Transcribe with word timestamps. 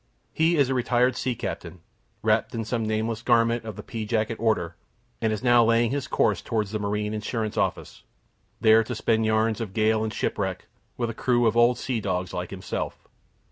He 0.33 0.55
is 0.57 0.67
a 0.67 0.73
retired 0.73 1.15
sea 1.15 1.35
captain, 1.35 1.79
wrapped 2.23 2.55
in 2.55 2.65
some 2.65 2.83
nameless 2.87 3.21
garment 3.21 3.65
of 3.65 3.75
the 3.75 3.83
pea 3.83 4.07
jacket 4.07 4.37
order, 4.39 4.75
and 5.21 5.31
is 5.31 5.43
now 5.43 5.63
laying 5.63 5.91
his 5.91 6.07
course 6.07 6.41
towards 6.41 6.71
the 6.71 6.79
Marine 6.79 7.13
Insurance 7.13 7.55
Office, 7.55 8.01
there 8.59 8.83
to 8.83 8.95
spin 8.95 9.23
yarns 9.23 9.61
of 9.61 9.75
gale 9.75 10.03
and 10.03 10.11
shipwreck, 10.11 10.65
with 10.97 11.11
a 11.11 11.13
crew 11.13 11.45
of 11.45 11.55
old 11.55 11.77
seadogs 11.77 12.33
like 12.33 12.49
himself. 12.49 13.07